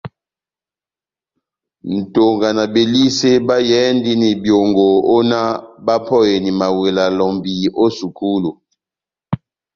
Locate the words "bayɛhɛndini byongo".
3.47-4.87